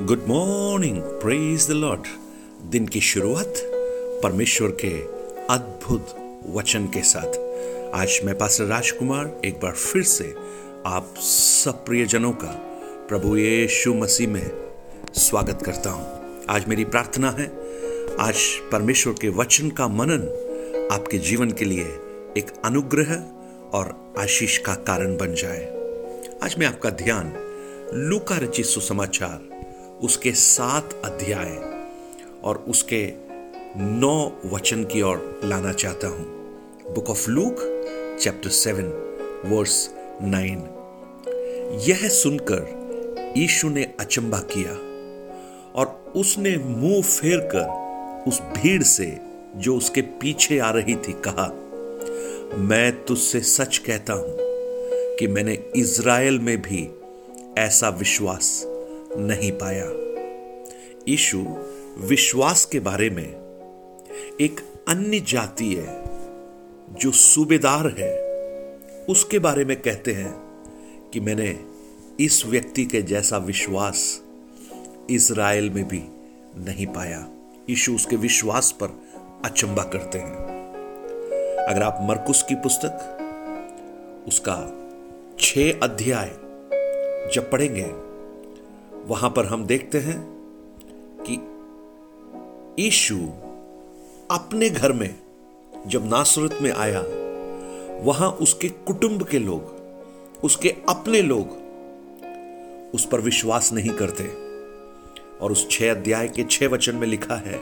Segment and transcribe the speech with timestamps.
[0.00, 2.06] Good morning praise the lord
[2.70, 3.54] दिन की शुरुआत
[4.22, 4.90] परमेश्वर के
[5.54, 6.14] अद्भुत
[6.56, 7.36] वचन के साथ।
[7.94, 10.34] आज मैं पास्टर राजकुमार एक बार फिर से
[10.86, 12.50] आप सब प्रियजनों का
[13.08, 14.50] प्रभु यीशु मसीह में
[15.14, 17.46] स्वागत करता हूँ। आज मेरी प्रार्थना है,
[18.20, 18.36] आज
[18.72, 20.28] परमेश्वर के वचन का मनन
[20.92, 21.86] आपके जीवन के लिए
[22.38, 23.14] एक अनुग्रह
[23.78, 25.64] और आशीष का कारण बन जाए।
[26.42, 27.32] आज मैं आपका ध्यान
[27.94, 29.63] लूका रचित सुसमाचार
[30.04, 31.50] उसके सात अध्याय
[32.44, 33.12] और उसके
[33.76, 36.24] नौ वचन की ओर लाना चाहता हूँ।
[36.94, 37.56] Book of Luke
[38.20, 38.86] chapter seven
[39.46, 39.90] verse
[40.22, 40.58] nine
[41.80, 42.84] यह सुनकर
[43.36, 44.72] यीशु ने अचंबा किया
[45.74, 47.84] और उसने मुँह फेर कर
[48.28, 49.18] उस भीड़ से
[49.56, 51.48] जो उसके पीछे आ रही थी कहा,
[52.58, 54.36] मैं तुझसे सच कहता हूँ
[55.18, 56.88] कि मैंने इज़राइल में भी
[57.58, 58.64] ऐसा विश्वास
[59.16, 59.90] नहीं पाया।
[61.08, 61.44] ईशु
[61.98, 63.28] विश्वास के बारे में
[64.40, 66.04] एक अन्य जाति है
[66.92, 68.24] जो सूबेदार है।
[69.08, 70.32] उसके बारे में कहते हैं
[71.12, 71.58] कि मैंने
[72.20, 74.22] इस व्यक्ति के जैसा विश्वास
[75.10, 76.02] इज़राइल में भी
[76.56, 77.28] नहीं पाया।
[77.70, 78.88] यीशु उसके विश्वास पर
[79.44, 80.34] अचंबा करते हैं।
[81.68, 83.18] अगर आप मरकुस की पुस्तक,
[84.28, 84.80] उसका
[85.40, 86.28] छह अध्याय
[87.34, 88.13] जब पढ़ेंगे
[89.06, 90.20] वहाँ पर हम देखते हैं
[91.28, 91.34] कि
[92.86, 93.16] ईशु
[94.30, 95.14] अपने घर में
[95.86, 97.04] जब नासरत में आया,
[98.04, 99.74] वहाँ उसके कुटुंब के लोग,
[100.44, 101.64] उसके अपने लोग
[102.94, 104.24] उस पर विश्वास नहीं करते।
[105.38, 107.60] और उस छह अध्याय के छह वचन में लिखा है,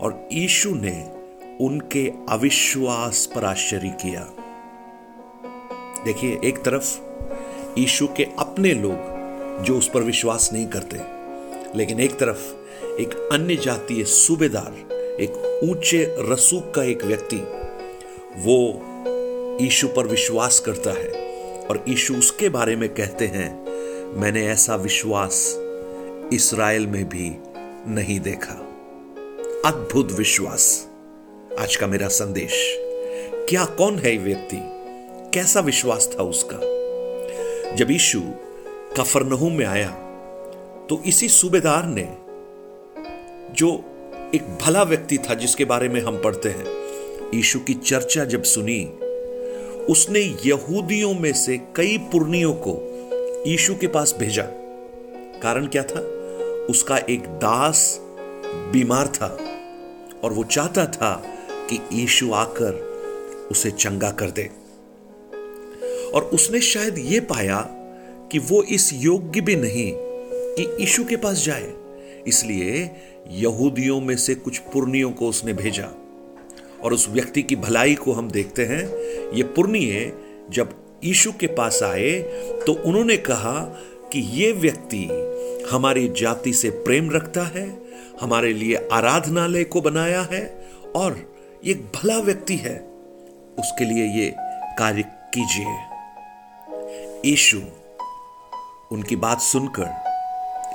[0.00, 1.12] और ईशु ने
[1.60, 4.30] उनके अविश्वास पर आश्चर्य किया।
[6.04, 7.00] देखिए, एक तरफ़
[7.78, 9.11] ईशु के अपने लोग
[9.60, 11.22] जो उस पर विश्वास नहीं करते।
[11.78, 12.52] लेकिन एक तरफ़
[12.84, 17.36] एक अन्य जातीय सूबेदार, एक ऊँचे रसूख का एक व्यक्ति,
[18.36, 18.82] वो
[19.62, 21.08] ईशु पर विश्वास करता है
[21.66, 23.66] और ईशु उसके बारे में कहते हैं,
[24.20, 25.56] मैंने ऐसा विश्वास
[26.32, 27.36] इसराइल में भी
[27.94, 28.54] नहीं देखा।
[29.66, 30.88] अद्भुत विश्वास।
[31.58, 32.76] आज का मेरा संदेश,
[33.48, 34.58] क्या कौन है व्यक्ति?
[35.34, 36.56] कैसा विश्वास था उसका?
[37.76, 38.22] जब ईशु
[38.98, 39.88] कफरनहूम में आया।
[40.90, 42.16] तो इसी सूबेदार ने,
[43.54, 43.84] जो
[44.34, 46.64] एक भला व्यक्ति था जिसके बारे में हम पढ़ते हैं,
[47.34, 48.84] यीशु की चर्चा जब सुनी,
[49.90, 52.88] उसने यहूदियों में से कई पुर्नियों को
[53.46, 54.42] यीशु के पास भेजा।
[55.42, 56.00] कारण क्या था?
[56.70, 57.98] उसका एक दास
[58.46, 59.38] बीमार था
[60.24, 62.72] और वो चाहता था कि यीशु आकर
[63.50, 64.50] उसे चंगा कर दे।
[66.14, 67.81] और उसने शायद ये पाया
[68.32, 71.72] कि वो इस योग्य भी नहीं कि यीशु के पास जाए।
[72.26, 72.90] इसलिए
[73.30, 75.88] यहूदियों में से कुछ पुर्नियों को उसने भेजा।
[76.84, 78.82] और उस व्यक्ति की भलाई को हम देखते हैं।
[79.32, 80.12] ये पुर्निय
[80.50, 82.10] जब यीशु के पास आए
[82.66, 83.58] तो उन्होंने कहा
[84.12, 85.04] कि ये व्यक्ति
[85.70, 87.66] हमारी जाति से प्रेम रखता है,
[88.20, 90.42] हमारे लिए आराधनालय को बनाया है
[90.96, 91.18] और
[91.66, 92.76] एक भला व्यक्ति है।
[93.58, 94.32] उसके लिए ये
[94.78, 95.04] कार्य
[95.36, 95.76] कीजिए।
[97.30, 97.60] यीशु
[98.92, 99.90] उनकी बात सुनकर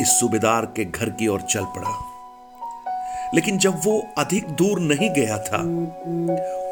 [0.00, 1.90] इस सूबेदार के घर की ओर चल पड़ा।
[3.34, 5.58] लेकिन जब वो अधिक दूर नहीं गया था,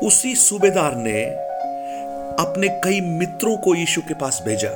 [0.07, 1.25] उसी सूबेदार ने
[2.45, 4.71] अपने कई मित्रों को यीशु के पास भेजा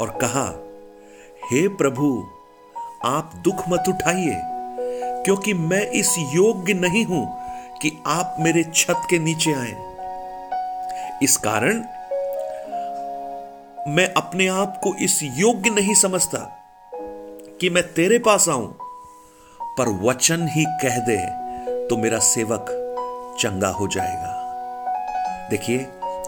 [0.00, 0.44] और कहा,
[1.52, 2.26] हे प्रभु,
[3.04, 4.40] आप दुख मत उठाइए,
[5.24, 7.26] क्योंकि मैं इस योग्य नहीं हूँ
[7.82, 9.76] कि आप मेरे छत के नीचे आए।
[11.22, 11.84] इस कारण
[13.88, 16.38] मैं अपने आप को इस योग्य नहीं समझता
[17.60, 18.66] कि मैं तेरे पास आऊँ,
[19.60, 21.16] पर वचन ही कह दे
[21.88, 22.66] तो मेरा सेवक
[23.40, 25.78] चंगा हो जाएगा। देखिए,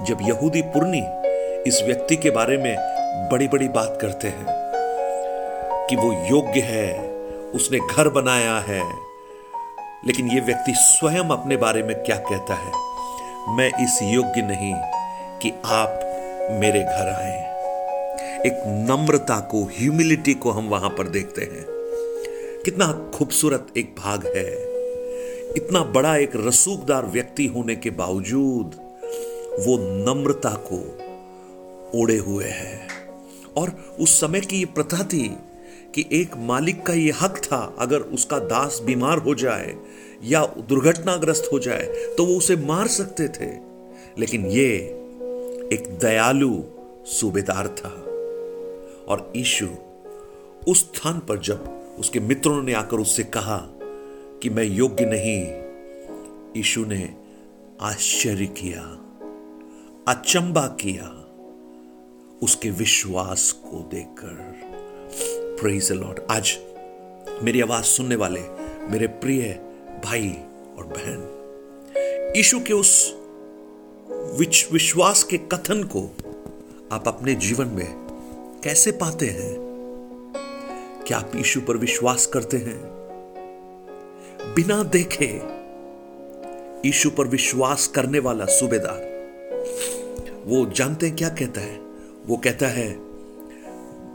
[0.03, 1.03] जब यहूदी पुरनी
[1.69, 2.75] इस व्यक्ति के बारे में
[3.31, 4.47] बड़ी बड़ी बात करते हैं
[5.89, 6.99] कि वो योग्य है,
[7.55, 8.83] उसने घर बनाया है,
[10.07, 12.73] लेकिन ये व्यक्ति स्वयं अपने बारे में क्या कहता है?
[13.57, 14.75] मैं इस योग्य नहीं
[15.39, 16.01] कि आप
[16.53, 17.49] मेरे घर आए।
[18.47, 21.65] एक नम्रता को ह्यूमिलिटी को हम वहाँ पर देखते हैं।
[22.65, 24.53] कितना खूबसूरत एक भाग है।
[25.57, 28.75] इतना बड़ा एक रसूखदार व्यक्ति होने के बावजूद
[29.67, 30.79] वो नम्रता को
[32.01, 32.89] ओढ़े हुए है।
[33.57, 35.37] और उस समय की ये प्रथा थी
[35.95, 39.75] कि एक मालिक का ये हक था, अगर उसका दास बीमार हो जाए
[40.25, 43.51] या दुर्घटनाग्रस्त हो जाए तो वो उसे मार सकते थे।
[44.19, 44.75] लेकिन ये
[45.73, 46.63] एक दयालु
[47.07, 48.07] सूबेदार था।
[49.11, 49.69] और ईशु
[50.69, 53.57] उस स्थान पर जब उसके मित्रों ने आकर उससे कहा
[54.43, 55.41] कि मैं योग्य नहीं,
[56.57, 57.15] यीशु ने
[57.81, 58.83] आश्चर्य किया,
[60.09, 61.09] अचंबा किया
[62.43, 64.37] उसके विश्वास को देखकर।
[65.61, 66.57] प्रेज लॉर्ड आज
[67.43, 68.41] मेरी आवाज़ सुनने वाले
[68.89, 69.53] मेरे प्रिय
[70.05, 70.29] भाई
[70.79, 72.93] और बहन, यीशु के उस
[74.73, 76.03] विश्वास के कथन को
[76.93, 78.10] आप अपने जीवन में
[78.65, 79.57] कैसे पाते हैं?
[81.07, 82.83] क्या आप यीशु पर विश्वास करते हैं?
[84.55, 85.41] बिना देखे
[86.87, 89.01] यीशु पर विश्वास करने वाला सूबेदार।
[90.47, 91.81] वो जानते हैं क्या कहता है?
[92.27, 92.99] वो कहता है,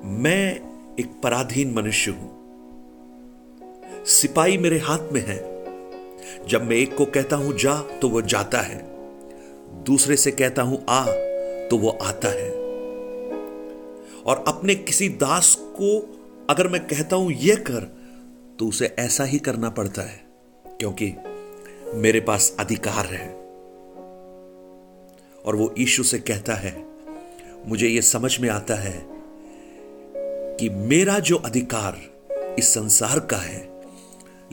[0.06, 0.56] मैं
[1.00, 2.32] एक पराधीन मनुष्य हूँ।
[4.06, 5.66] सिपाही मेरे हाथ में है।
[6.48, 8.86] जब मैं एक को कहता हूँ, जा तो वो जाता है।
[9.84, 11.06] दूसरे से कहता हूँ, आ
[11.68, 12.65] तो वो आता है।
[14.26, 16.00] और अपने किसी दास को
[16.50, 17.84] अगर मैं कहता हूँ यह कर
[18.60, 20.20] तो उसे ऐसा ही करना पड़ता है,
[20.80, 21.14] क्योंकि
[21.94, 23.28] मेरे पास अधिकार है।
[25.46, 26.74] और वो ईशु से कहता है,
[27.68, 29.06] मुझे यह समझ में आता है
[30.58, 31.98] कि मेरा जो अधिकार
[32.60, 33.70] इस संसार का है,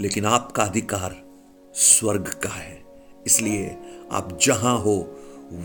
[0.01, 1.17] लेकिन आपका अधिकार
[1.75, 2.83] स्वर्ग का है।
[3.27, 3.77] इसलिए
[4.13, 4.97] आप जहाँ हो,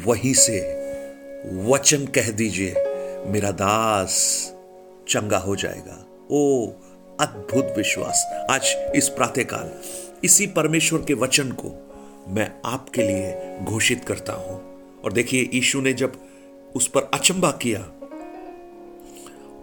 [0.05, 0.59] वहीं से
[1.65, 2.86] वचन कह दीजिए।
[3.27, 4.13] मेरा दास
[5.09, 5.95] चंगा हो जाएगा।
[6.31, 6.67] ओ
[7.19, 9.71] अद्भुत विश्वास। आज इस प्रातःकाल,
[10.23, 11.71] इसी परमेश्वर के वचन को
[12.29, 16.13] मैं आपके लिए घोषित करता हूँ। और देखिए, यीशु ने जब
[16.75, 17.79] उस पर अचंबा किया,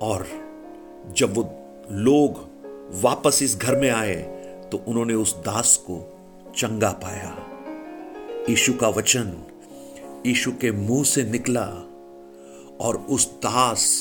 [0.01, 0.27] और
[1.17, 1.43] जब वो
[1.91, 2.39] लोग
[3.03, 4.15] वापस इस घर में आए
[4.73, 5.97] तो उन्होंने उस दास को
[6.57, 7.37] चंगा पाया।
[8.49, 9.33] यीशु का वचन
[10.27, 11.67] यीशु के मुँह से निकला
[12.81, 13.99] और उस दास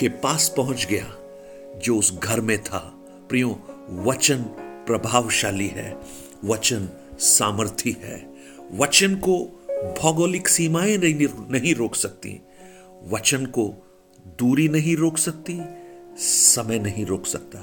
[0.00, 1.16] के पास पहुँच गया
[1.78, 2.78] जो उस घर में था।
[3.28, 4.42] प्रियो वचन
[4.86, 5.98] प्रभावशाली है
[6.44, 6.88] वचन
[7.18, 8.30] सामर्थी है।
[8.74, 9.38] वचन को
[10.02, 12.40] भौगोलिक सीमाएँ नहीं, नहीं रोक सकती।
[13.08, 13.86] वचन को
[14.26, 15.60] दूरी नहीं रोक सकती
[16.18, 17.58] समय नहीं रोक सकता।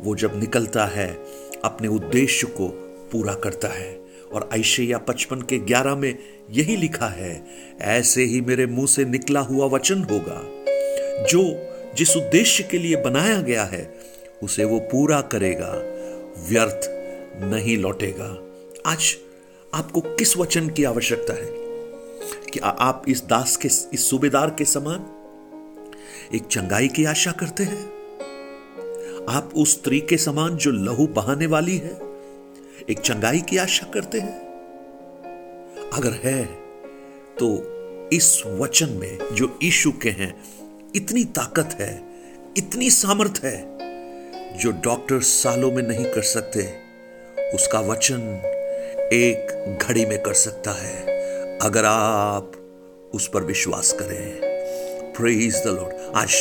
[0.00, 1.18] वो जब निकलता है
[1.64, 2.68] अपने उद्देश्य को
[3.12, 6.18] पूरा करता है। और ऐशैया पचपन के ग्यारह में
[6.50, 7.46] यही लिखा है,
[7.80, 10.42] ऐसे ही मेरे मुँह से निकला हुआ वचन होगा।
[11.24, 13.94] जो जिस उद्देश्य के लिए बनाया गया है,
[14.42, 15.72] उसे वो पूरा करेगा,
[16.48, 16.80] व्यर्थ
[17.44, 18.42] नहीं लौटेगा।
[18.86, 19.16] आज
[19.74, 21.48] आपको किस वचन की आवश्यकता है?
[22.52, 25.06] कि आप इस दास के, इस सूबेदार के समान
[26.34, 27.84] एक चंगाई की आशा करते हैं?
[29.28, 31.98] आप उस स्त्री के समान जो लहू बहाने वाली है,
[32.90, 34.47] एक चंगाई की आशा करते हैं?
[35.94, 36.44] अगर है
[37.40, 37.48] तो
[38.12, 40.44] इस वचन में जो ईशु के हैं,
[40.96, 42.02] इतनी ताकत है,
[42.56, 43.78] इतनी सामर्थ है,
[44.58, 46.62] जो डॉक्टर सालों में नहीं कर सकते,
[47.54, 48.20] उसका वचन
[49.12, 51.06] एक घड़ी में कर सकता है।
[51.58, 52.52] अगर आप
[53.14, 54.40] उस पर विश्वास करें
[55.12, 56.34] प्रेज द लॉर्ड आज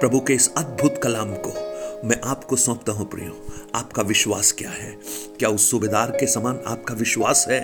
[0.00, 1.72] प्रभु के इस अद्भुत कलाम को
[2.08, 4.98] मैं आपको सौंपता हूँ, प्रियो। आपका विश्वास क्या है?
[5.38, 7.60] क्या उस सूबेदार के समान आपका विश्वास है?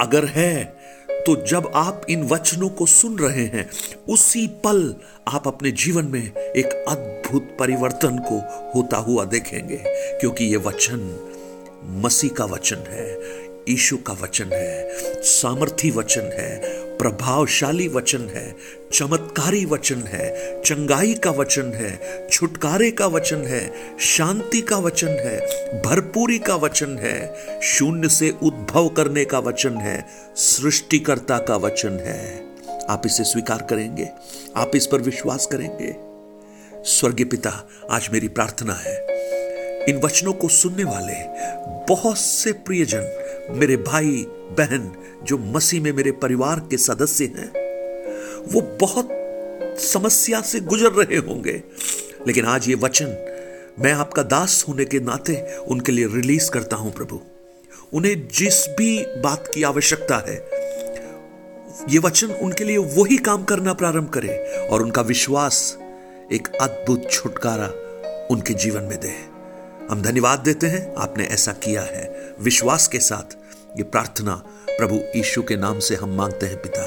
[0.00, 0.64] अगर है
[1.26, 3.68] तो जब आप इन वचनों को सुन रहे हैं,
[4.08, 4.94] उसी पल
[5.28, 8.38] आप अपने जीवन में एक अद्भुत परिवर्तन को
[8.74, 9.76] होता हुआ देखेंगे,
[10.20, 11.00] क्योंकि ये वचन
[12.04, 13.18] मसीह का वचन है
[13.68, 14.88] ईशु का वचन है,
[15.22, 18.56] सामर्थी वचन है प्रभावशाली वचन है,
[18.92, 25.38] चमत्कारी वचन है, चंगाई का वचन है, छुटकारे का वचन है, शांति का वचन है,
[25.82, 32.48] भरपूरी का वचन है, शून्य से उद्भव करने का वचन है, सृष्टिकर्ता का वचन है।
[32.90, 34.08] आप इसे स्वीकार करेंगे,
[34.56, 35.94] आप इस पर विश्वास करेंगे।
[36.84, 38.96] स्वर्गीय पिता, आज मेरी प्रार्थना है,
[39.88, 41.14] इन वचनों को सुनने वाले
[41.94, 43.17] बहुत से प्रियजन
[43.50, 47.48] मेरे भाई, बहन, जो मसीह में मेरे परिवार के सदस्य हैं,
[48.52, 49.08] वो बहुत
[49.80, 51.62] समस्या से गुजर रहे होंगे।
[52.26, 53.06] लेकिन आज ये वचन
[53.78, 57.20] मैं आपका दास होने के नाते उनके लिए रिलीज़ करता हूँ, प्रभु।
[57.92, 60.36] उन्हें जिस भी बात की आवश्यकता है,
[61.88, 64.36] ये वचन उनके लिए वही काम करना प्रारंभ करे
[64.68, 65.78] और उनका विश्वास
[66.32, 67.66] एक अद्भुत छुटकारा
[68.30, 69.37] उनके जीवन में दे।
[69.90, 73.36] हम धन्यवाद देते हैं। आपने ऐसा किया है। विश्वास के साथ
[73.76, 74.34] ये प्रार्थना
[74.68, 76.82] प्रभु यीशु के नाम से हम मांगते हैं पिता।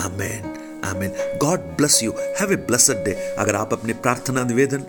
[0.00, 2.12] आमेन। आमेन। God bless you.
[2.18, 3.34] Have a blessed day.
[3.38, 4.84] अगर आप अपने प्रार्थना निवेदन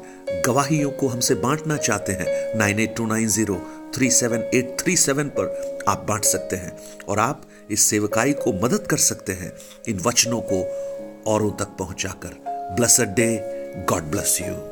[0.46, 3.62] गवाहियों को हमसे बांटना चाहते हैं, nine eight two nine zero
[3.96, 6.78] three seven eight three seven पर आप बांट सकते हैं
[7.10, 9.54] और आप इस सेवकाई को मदद कर सकते हैं
[9.88, 10.62] इन वचनों को
[11.28, 12.44] औरों तक पहुंचाकर।
[12.76, 13.42] Blessed day.
[13.90, 14.72] God bless you.